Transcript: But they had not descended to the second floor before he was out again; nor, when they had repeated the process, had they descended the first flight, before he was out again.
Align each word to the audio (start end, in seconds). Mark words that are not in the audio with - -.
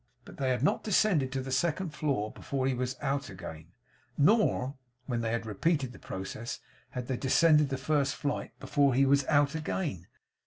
But 0.25 0.37
they 0.37 0.49
had 0.49 0.63
not 0.63 0.83
descended 0.83 1.31
to 1.31 1.41
the 1.43 1.51
second 1.51 1.91
floor 1.91 2.31
before 2.31 2.65
he 2.65 2.73
was 2.73 2.95
out 3.01 3.29
again; 3.29 3.67
nor, 4.17 4.75
when 5.05 5.21
they 5.21 5.31
had 5.31 5.45
repeated 5.45 5.93
the 5.93 5.99
process, 5.99 6.59
had 6.89 7.05
they 7.05 7.17
descended 7.17 7.69
the 7.69 7.77
first 7.77 8.15
flight, 8.15 8.57
before 8.59 8.95
he 8.95 9.05
was 9.05 9.25
out 9.27 9.53
again. 9.53 10.07